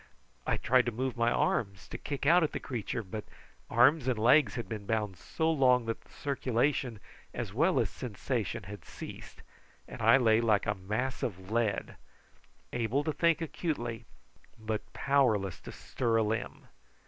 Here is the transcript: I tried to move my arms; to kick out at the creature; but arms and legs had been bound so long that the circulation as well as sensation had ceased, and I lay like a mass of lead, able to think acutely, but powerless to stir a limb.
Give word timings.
I 0.47 0.57
tried 0.57 0.87
to 0.87 0.91
move 0.91 1.15
my 1.15 1.29
arms; 1.29 1.87
to 1.89 1.97
kick 1.99 2.25
out 2.25 2.41
at 2.41 2.53
the 2.53 2.59
creature; 2.59 3.03
but 3.03 3.23
arms 3.69 4.07
and 4.07 4.17
legs 4.17 4.55
had 4.55 4.67
been 4.67 4.87
bound 4.87 5.15
so 5.15 5.51
long 5.51 5.85
that 5.85 6.01
the 6.01 6.09
circulation 6.09 6.99
as 7.35 7.53
well 7.53 7.79
as 7.79 7.91
sensation 7.91 8.63
had 8.63 8.83
ceased, 8.83 9.43
and 9.87 10.01
I 10.01 10.17
lay 10.17 10.41
like 10.41 10.65
a 10.65 10.73
mass 10.73 11.21
of 11.21 11.51
lead, 11.51 11.97
able 12.73 13.03
to 13.03 13.13
think 13.13 13.41
acutely, 13.41 14.05
but 14.57 14.91
powerless 14.93 15.59
to 15.59 15.71
stir 15.71 16.17
a 16.17 16.23
limb. 16.23 16.65